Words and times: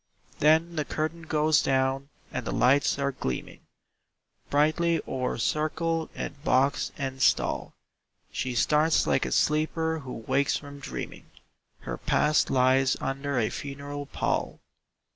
Then 0.39 0.77
the 0.77 0.83
curtain 0.83 1.21
goes 1.27 1.61
down 1.61 2.09
and 2.31 2.43
the 2.43 2.51
lights 2.51 2.97
are 2.97 3.11
gleaming 3.11 3.59
Brightly 4.49 4.99
o'er 5.07 5.37
circle 5.37 6.09
and 6.15 6.43
box 6.43 6.91
and 6.97 7.21
stall. 7.21 7.75
She 8.31 8.55
starts 8.55 9.05
like 9.05 9.27
a 9.27 9.31
sleeper 9.31 9.99
who 9.99 10.13
wakes 10.27 10.57
from 10.57 10.79
dreaming 10.79 11.29
Her 11.81 11.97
past 11.99 12.49
lies 12.49 12.97
under 12.99 13.37
a 13.37 13.51
funeral 13.51 14.07
pall. 14.07 14.59